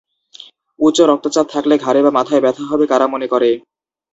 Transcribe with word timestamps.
উচ্চ 0.79 0.99
রক্তচাপ 1.03 1.45
থাকলে 1.53 1.75
ঘাড়ে 1.77 1.99
বা 2.05 2.11
মাথায় 2.17 2.43
ব্যথা 2.43 2.63
হবে 2.71 2.85
কারা 2.91 3.07
মনে 3.07 3.27
করে? 3.33 3.49